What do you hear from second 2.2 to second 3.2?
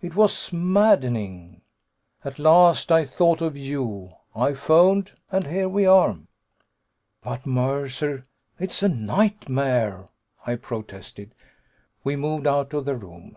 "At last I